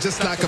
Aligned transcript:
just 0.00 0.24
like 0.24 0.42
a 0.42 0.45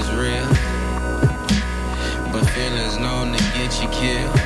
is 0.01 0.11
real. 0.13 0.49
But 2.33 2.45
feelings 2.55 2.97
known 2.99 3.33
to 3.37 3.41
get 3.57 3.71
you 3.81 3.89
killed. 4.01 4.37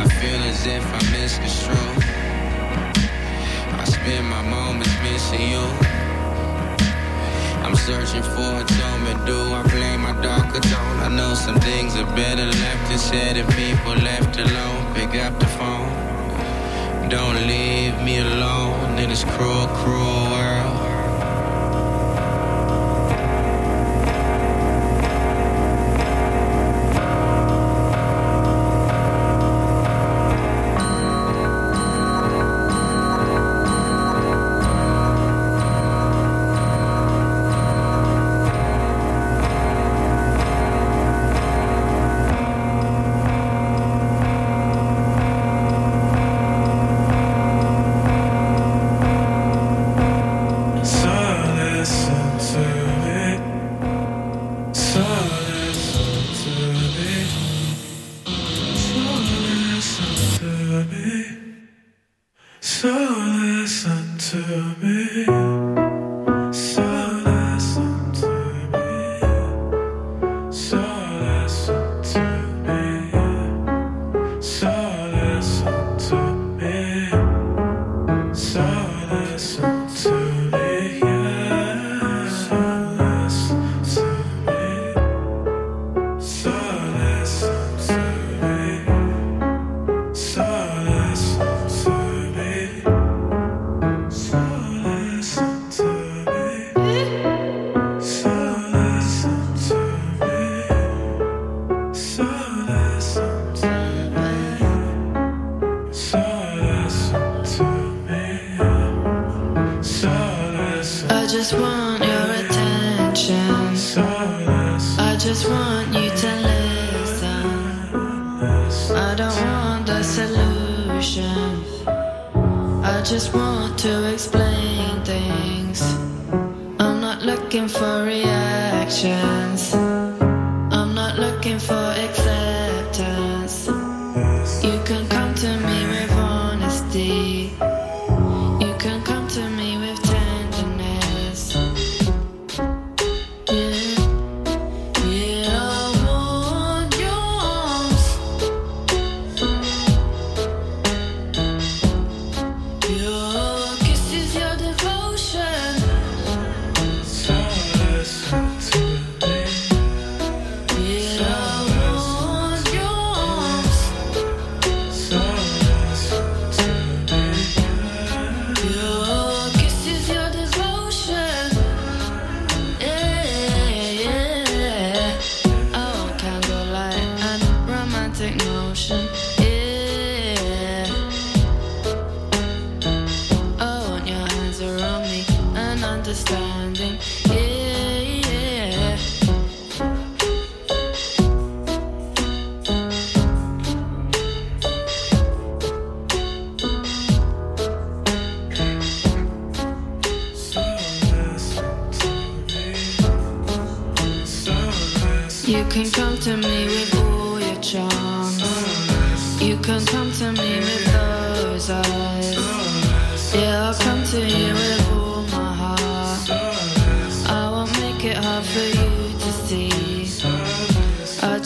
I 0.00 0.04
feel 0.18 0.40
as 0.50 0.66
if 0.66 0.84
I 0.98 1.00
misconstrued. 1.14 1.98
I 3.80 3.84
spend 3.84 4.24
my 4.28 4.42
moments 4.42 4.94
missing 5.02 5.44
you. 5.54 5.66
I'm 7.64 7.76
searching 7.88 8.24
for 8.34 8.50
atonement. 8.64 9.18
Do 9.26 9.38
I 9.60 9.62
blame 9.74 10.00
my 10.02 10.14
darker 10.22 10.60
tone? 10.60 10.98
I 11.06 11.08
know 11.08 11.34
some 11.34 11.60
things 11.60 11.96
are 11.96 12.10
better 12.16 12.46
left 12.46 12.90
unsaid 12.90 13.36
and 13.36 13.48
people 13.54 13.94
left 14.10 14.38
alone. 14.38 14.94
Pick 14.94 15.14
up 15.26 15.38
the 15.38 15.50
phone. 15.58 15.90
Don't 17.08 17.40
leave 17.46 17.94
me 18.02 18.18
alone 18.18 18.98
in 18.98 19.08
this 19.10 19.24
cruel, 19.24 19.66
cruel 19.80 20.24
world. 20.32 20.77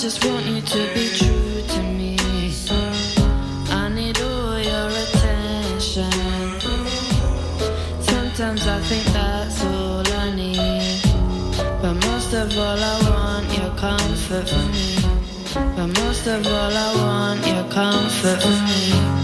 just 0.02 0.24
want 0.24 0.44
you 0.46 0.60
to 0.60 0.94
be 0.94 1.08
true 1.16 1.62
to 1.68 1.80
me. 1.80 2.16
I 3.70 3.88
need 3.88 4.20
all 4.20 4.58
your 4.58 4.88
attention. 4.88 6.10
Sometimes 8.00 8.66
I 8.66 8.80
think 8.80 9.04
that's 9.12 9.64
all 9.64 10.02
I 10.14 10.34
need. 10.34 11.02
But 11.80 11.94
most 12.08 12.34
of 12.34 12.58
all, 12.58 12.80
I 12.92 12.96
want 13.10 13.56
your 13.56 13.70
comfort 13.76 14.48
for 14.48 14.66
me. 14.74 14.96
But 15.76 15.86
most 16.02 16.26
of 16.26 16.44
all, 16.48 16.76
I 16.86 16.94
want 16.96 17.46
your 17.46 17.64
comfort 17.70 18.42
for 18.42 18.48
me. 18.48 19.21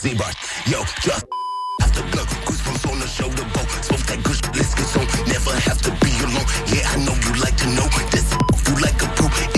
Zebra, 0.00 0.26
yo, 0.66 0.84
just 1.02 1.26
have 1.80 1.92
to 1.92 2.02
blow. 2.12 2.22
Goosebumps 2.46 2.88
on 2.88 3.00
the 3.00 3.06
shoulder 3.08 3.42
bone. 3.52 3.66
Smoke 3.82 4.06
that 4.06 4.22
gush, 4.22 4.40
let's 4.54 4.72
get 4.72 4.96
on. 4.96 5.06
Never 5.26 5.50
have 5.50 5.82
to 5.82 5.90
be 5.98 6.14
alone. 6.22 6.46
Yeah, 6.70 6.86
I 6.86 7.02
know 7.02 7.18
you 7.18 7.34
like 7.42 7.56
to 7.56 7.66
know. 7.74 7.88
This 8.12 8.30
you 8.68 8.78
like 8.78 9.02
a 9.02 9.08
brew. 9.16 9.57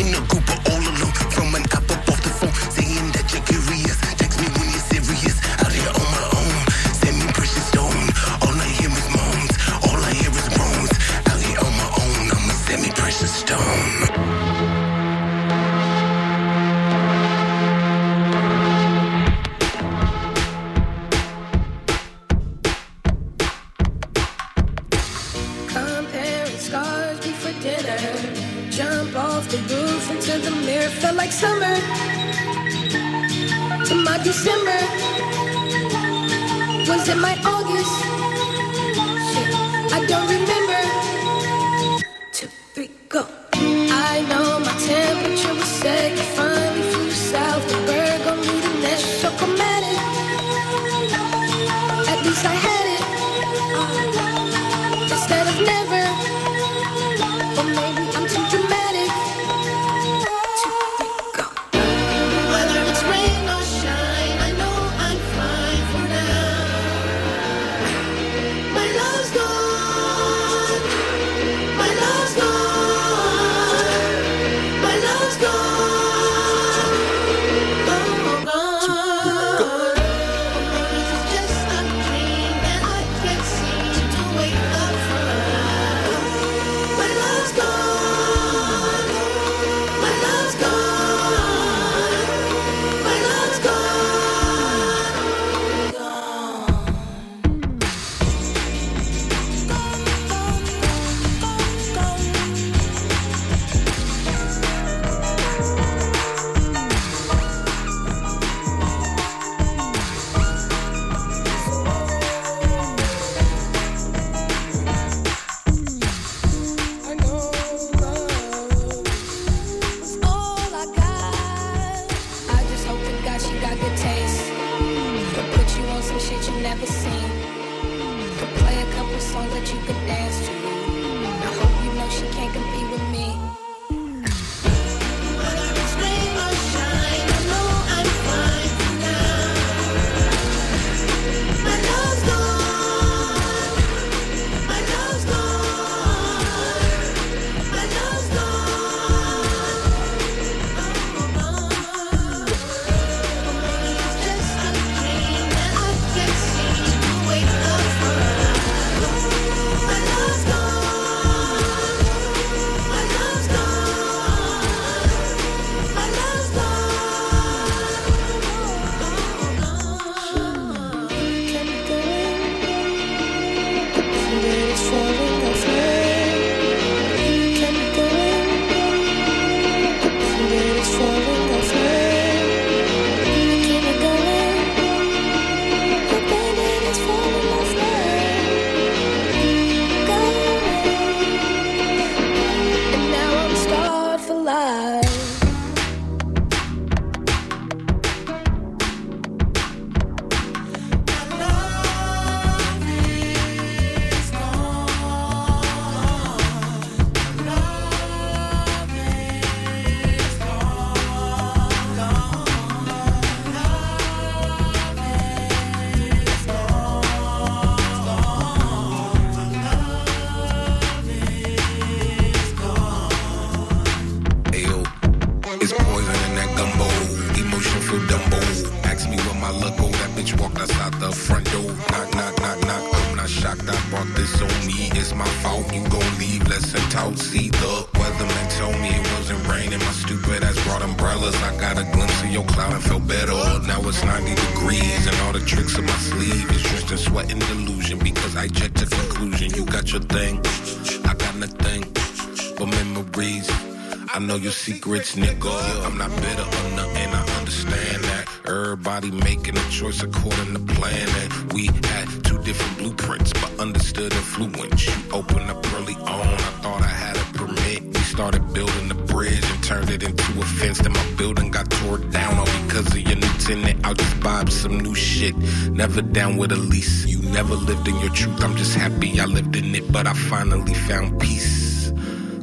secrets, 254.60 255.16
nigga. 255.16 255.86
I'm 255.86 255.96
not 255.96 256.10
bitter 256.16 256.42
or 256.42 256.68
nothing, 256.76 257.08
I 257.08 257.24
understand 257.38 258.04
that. 258.04 258.28
Everybody 258.46 259.10
making 259.10 259.56
a 259.56 259.66
choice 259.70 260.02
according 260.02 260.52
to 260.52 260.74
plan. 260.74 261.08
And 261.22 261.52
we 261.54 261.66
had 261.88 262.06
two 262.24 262.38
different 262.42 262.76
blueprints, 262.78 263.32
but 263.32 263.58
understood 263.58 264.12
influence. 264.12 264.86
You 264.86 264.92
opened 265.12 265.50
up 265.50 265.64
early 265.76 265.94
on, 265.94 266.28
I 266.48 266.52
thought 266.62 266.82
I 266.82 266.92
had 267.04 267.16
a 267.16 267.24
permit. 267.38 267.84
We 267.84 268.00
started 268.14 268.52
building 268.52 268.88
the 268.88 269.00
bridge 269.12 269.44
and 269.50 269.64
turned 269.64 269.90
it 269.90 270.02
into 270.02 270.28
a 270.40 270.44
fence. 270.44 270.78
Then 270.78 270.92
my 270.92 271.06
building 271.16 271.50
got 271.50 271.70
tore 271.70 271.98
down 271.98 272.34
all 272.38 272.52
because 272.66 272.88
of 272.88 273.00
your 273.00 273.16
new 273.16 273.34
tenant. 273.38 273.86
I'll 273.86 273.94
just 273.94 274.20
buy 274.20 274.44
some 274.44 274.78
new 274.78 274.94
shit. 274.94 275.34
Never 275.70 276.02
down 276.02 276.36
with 276.36 276.52
a 276.52 276.60
lease. 276.72 277.06
You 277.06 277.22
never 277.30 277.54
lived 277.54 277.88
in 277.88 277.98
your 278.00 278.12
truth. 278.12 278.44
I'm 278.44 278.56
just 278.56 278.74
happy 278.74 279.20
I 279.20 279.24
lived 279.24 279.56
in 279.56 279.74
it, 279.74 279.90
but 279.90 280.06
I 280.06 280.12
finally 280.12 280.74
found 280.74 281.18
peace. 281.18 281.92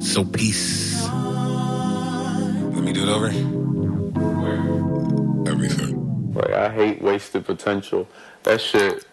So 0.01 0.25
peace 0.25 0.86
it 3.07 3.11
over? 3.11 3.27
Everything. 5.49 6.33
Like 6.33 6.51
I 6.51 6.69
hate 6.69 7.01
wasted 7.01 7.45
potential. 7.45 8.07
That 8.43 8.61
shit 8.61 9.05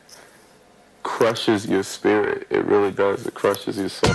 crushes 1.03 1.67
your 1.67 1.83
spirit. 1.83 2.47
It 2.51 2.65
really 2.65 2.91
does. 2.91 3.27
It 3.27 3.35
crushes 3.35 3.79
your 3.79 3.89
soul. 3.89 4.15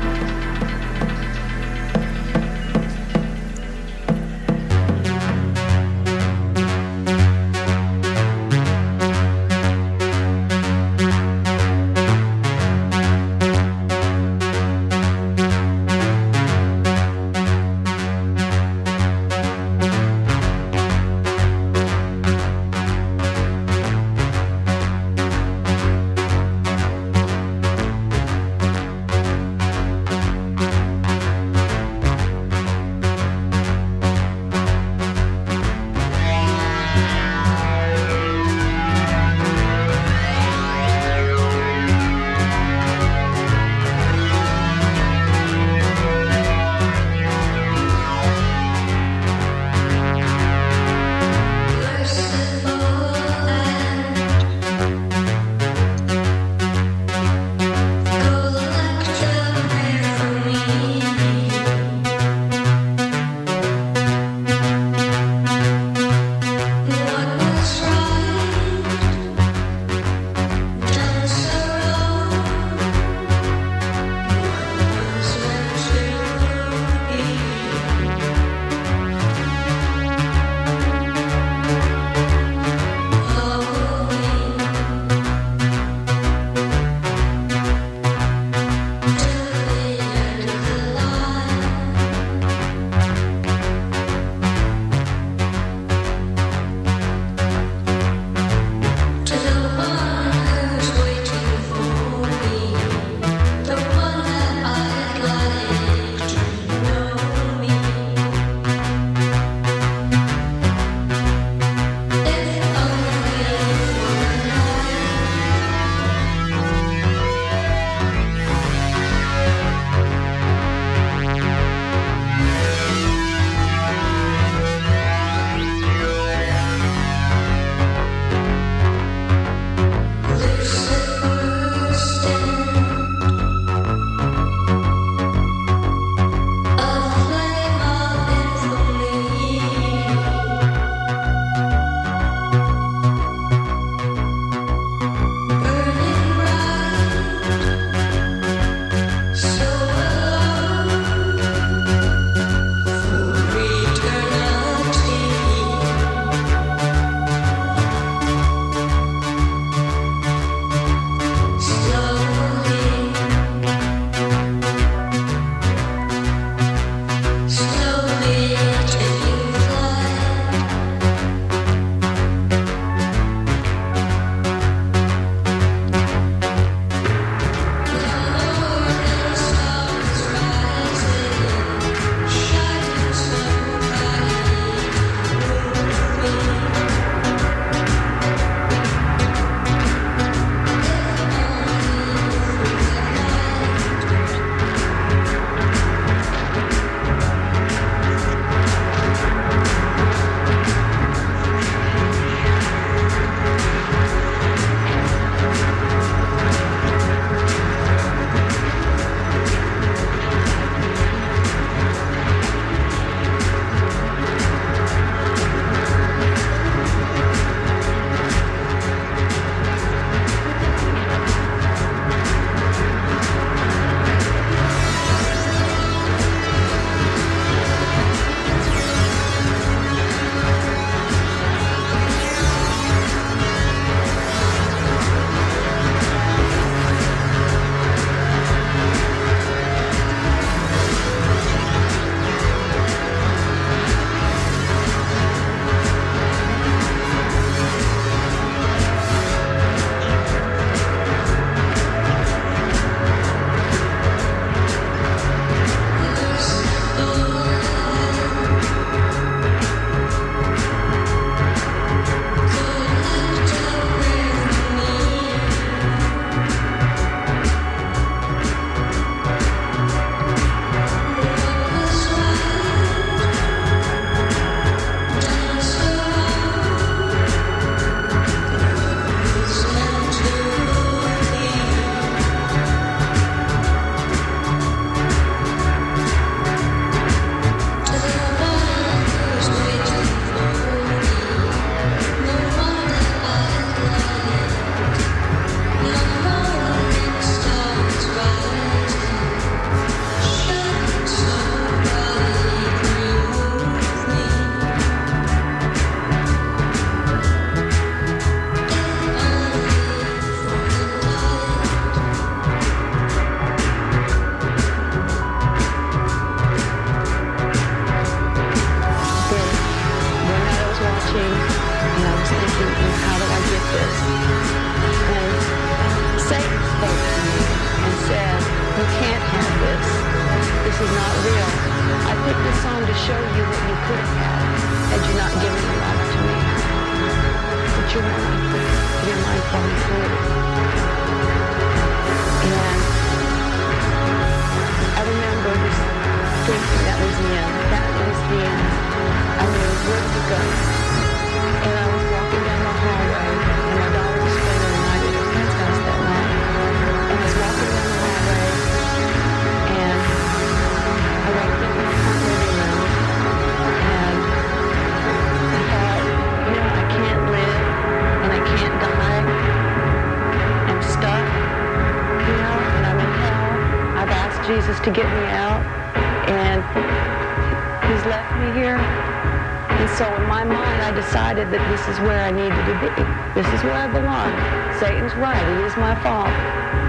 right. 385.21 385.47
It 385.47 385.65
is 385.65 385.77
my 385.77 385.93
fault. 386.01 386.29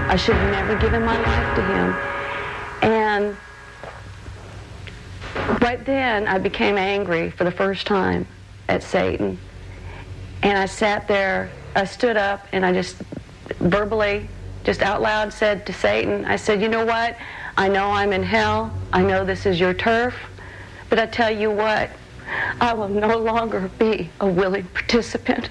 I 0.09 0.15
should 0.15 0.35
have 0.35 0.51
never 0.51 0.75
given 0.75 1.05
my 1.05 1.17
life 1.17 1.55
to 1.55 1.61
him. 1.61 1.95
And 2.81 3.37
right 5.61 5.85
then, 5.85 6.27
I 6.27 6.39
became 6.39 6.77
angry 6.77 7.29
for 7.29 7.43
the 7.43 7.51
first 7.51 7.85
time 7.85 8.25
at 8.67 8.81
Satan. 8.81 9.37
And 10.41 10.57
I 10.57 10.65
sat 10.65 11.07
there, 11.07 11.51
I 11.75 11.85
stood 11.85 12.17
up, 12.17 12.47
and 12.51 12.65
I 12.65 12.73
just 12.73 12.97
verbally, 13.59 14.27
just 14.63 14.81
out 14.81 15.01
loud 15.01 15.31
said 15.31 15.65
to 15.67 15.73
Satan, 15.73 16.25
I 16.25 16.35
said, 16.35 16.61
you 16.61 16.69
know 16.69 16.85
what? 16.85 17.15
I 17.55 17.67
know 17.69 17.91
I'm 17.91 18.11
in 18.13 18.23
hell. 18.23 18.73
I 18.91 19.03
know 19.03 19.23
this 19.23 19.45
is 19.45 19.59
your 19.59 19.75
turf. 19.75 20.15
But 20.89 20.97
I 20.97 21.05
tell 21.05 21.31
you 21.31 21.51
what, 21.51 21.91
I 22.59 22.73
will 22.73 22.89
no 22.89 23.17
longer 23.17 23.69
be 23.77 24.09
a 24.19 24.27
willing 24.27 24.65
participant. 24.73 25.49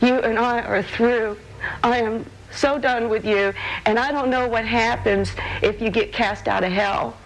You 0.00 0.14
and 0.20 0.38
I 0.38 0.62
are 0.62 0.82
through. 0.82 1.36
I 1.82 1.98
am 1.98 2.26
so 2.50 2.78
done 2.78 3.08
with 3.08 3.24
you, 3.24 3.52
and 3.84 3.98
I 3.98 4.10
don't 4.10 4.30
know 4.30 4.48
what 4.48 4.64
happens 4.64 5.32
if 5.62 5.80
you 5.80 5.90
get 5.90 6.12
cast 6.12 6.48
out 6.48 6.64
of 6.64 6.72
hell. 6.72 7.16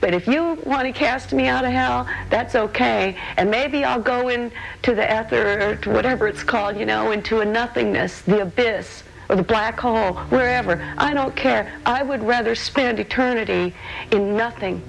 But 0.00 0.14
if 0.14 0.26
you 0.26 0.54
want 0.64 0.86
to 0.86 0.92
cast 0.92 1.32
me 1.32 1.46
out 1.46 1.64
of 1.64 1.72
hell, 1.72 2.08
that's 2.30 2.54
okay. 2.54 3.16
And 3.36 3.50
maybe 3.50 3.84
I'll 3.84 4.00
go 4.00 4.28
into 4.28 4.94
the 4.94 5.20
ether 5.20 5.72
or 5.72 5.76
to 5.76 5.90
whatever 5.90 6.26
it's 6.26 6.42
called, 6.42 6.78
you 6.78 6.86
know, 6.86 7.12
into 7.12 7.40
a 7.40 7.44
nothingness, 7.44 8.22
the 8.22 8.42
abyss, 8.42 9.02
or 9.28 9.36
the 9.36 9.42
black 9.42 9.78
hole, 9.78 10.14
wherever. 10.30 10.82
I 10.96 11.12
don't 11.12 11.36
care. 11.36 11.70
I 11.84 12.02
would 12.02 12.22
rather 12.22 12.54
spend 12.54 12.98
eternity 12.98 13.74
in 14.10 14.36
nothing 14.36 14.82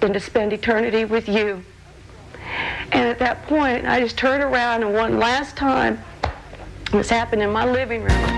than 0.00 0.12
to 0.12 0.20
spend 0.20 0.52
eternity 0.52 1.04
with 1.04 1.28
you. 1.28 1.64
And 2.92 3.08
at 3.08 3.18
that 3.18 3.46
point, 3.46 3.84
I 3.84 4.00
just 4.00 4.16
turned 4.16 4.42
around 4.42 4.82
and 4.82 4.94
one 4.94 5.18
last 5.18 5.56
time, 5.56 6.02
this 6.90 7.10
happened 7.10 7.42
in 7.42 7.50
my 7.50 7.70
living 7.70 8.02
room. 8.02 8.37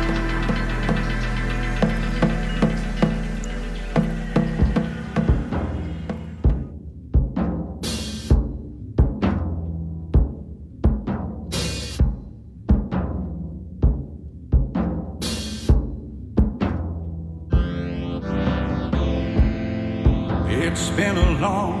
been 21.01 21.17
a 21.17 21.31
long 21.39 21.80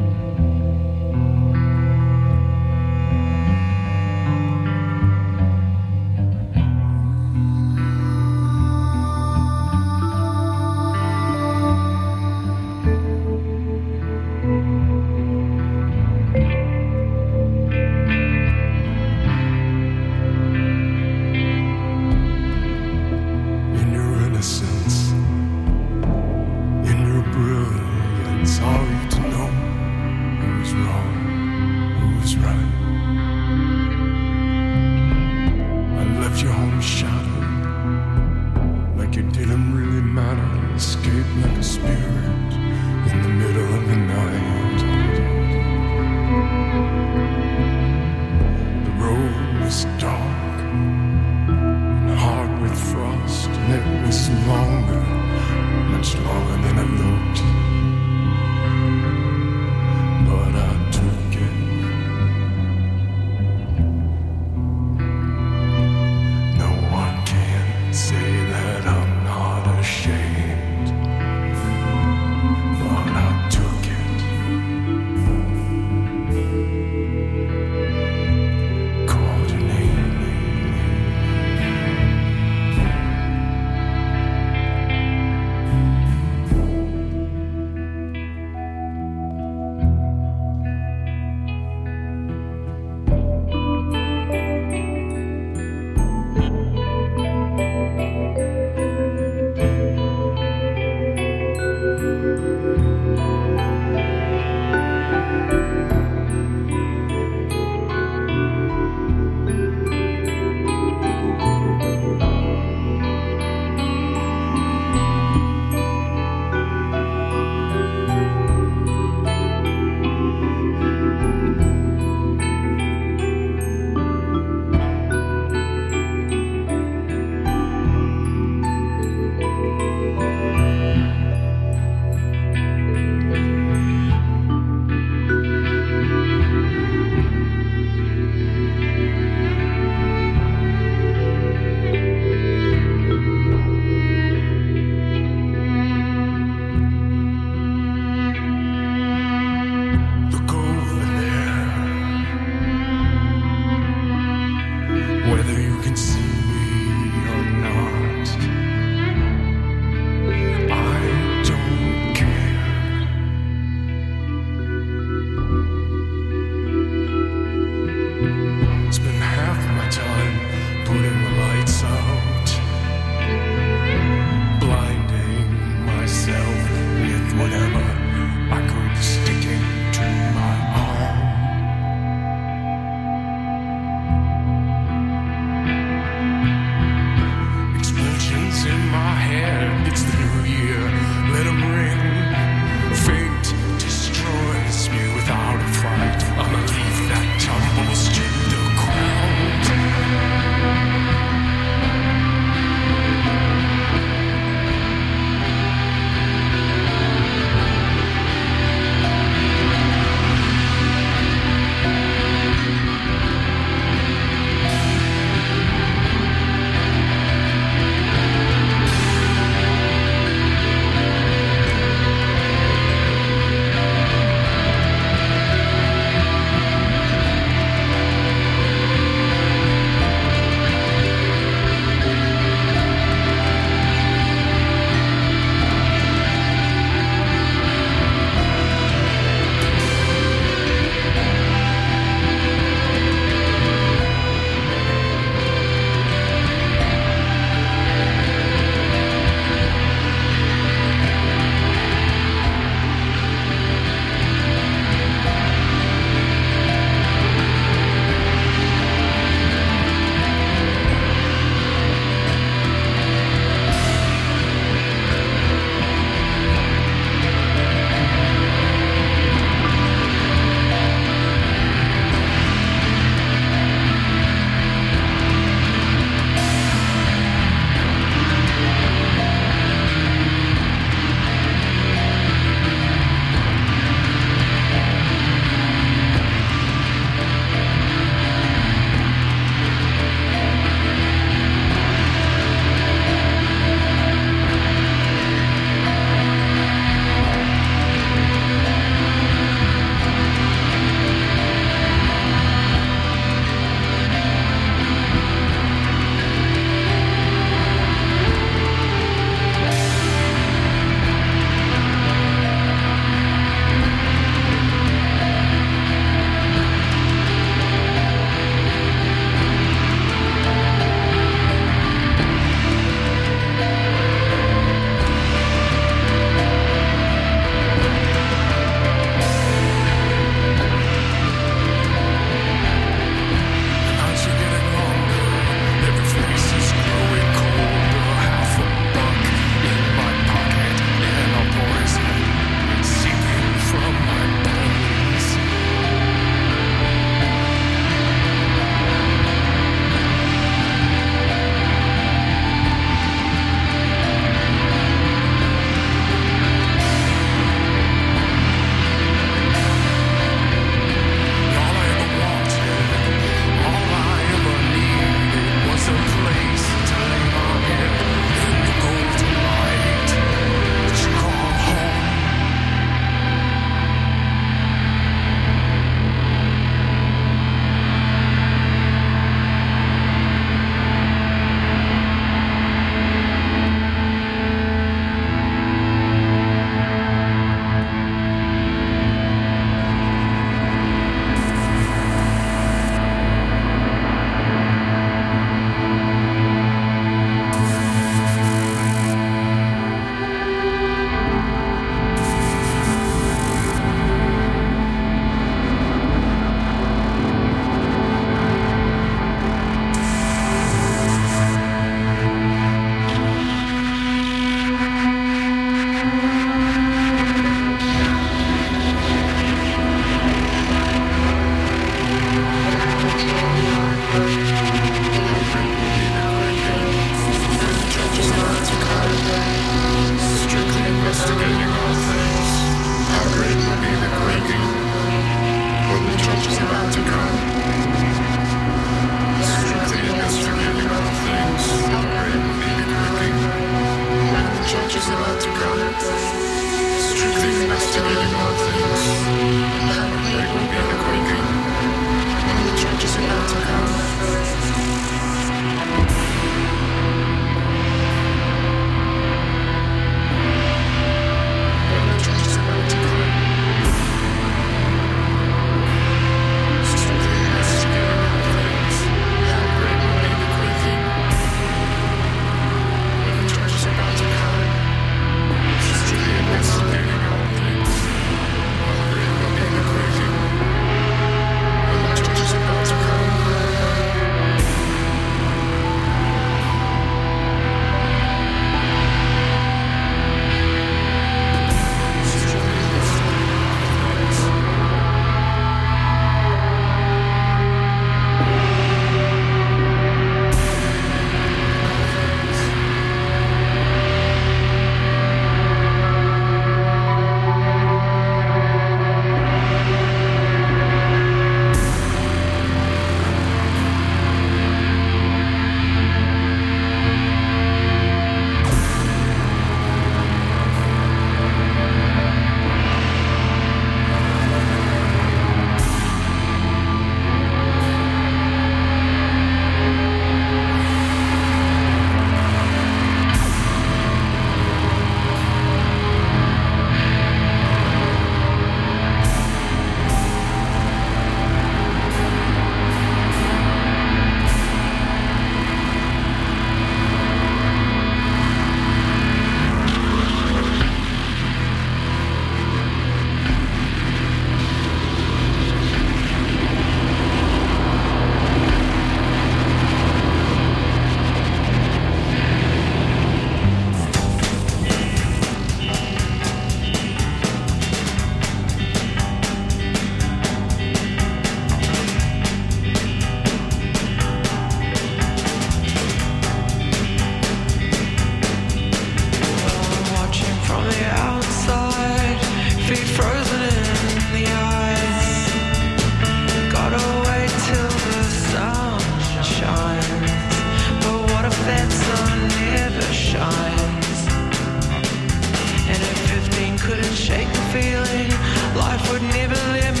never 599.31 599.55
let 599.71 599.95
me. 599.95 600.00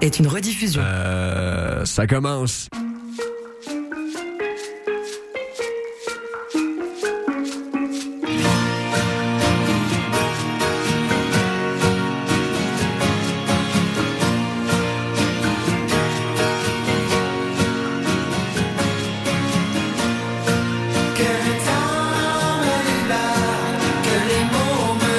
Est 0.00 0.18
une 0.18 0.26
rediffusion. 0.26 0.82
Euh, 0.84 1.84
ça 1.84 2.06
commence. 2.06 2.69